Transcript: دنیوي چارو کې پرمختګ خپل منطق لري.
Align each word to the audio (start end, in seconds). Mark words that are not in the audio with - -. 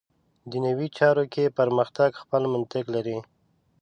دنیوي 0.51 0.87
چارو 0.97 1.23
کې 1.33 1.53
پرمختګ 1.59 2.11
خپل 2.21 2.41
منطق 2.53 2.85
لري. 2.95 3.17